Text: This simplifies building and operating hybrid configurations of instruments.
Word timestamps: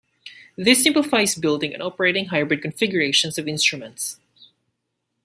This 0.55 0.81
simplifies 0.81 1.35
building 1.35 1.75
and 1.75 1.83
operating 1.83 2.29
hybrid 2.29 2.63
configurations 2.63 3.37
of 3.37 3.47
instruments. 3.47 4.17